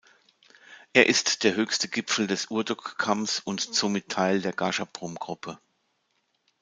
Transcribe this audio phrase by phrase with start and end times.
[0.93, 5.59] Er ist der höchste Gipfel des Urdok-Kamms und somit Teil der Gasherbrum-Gruppe.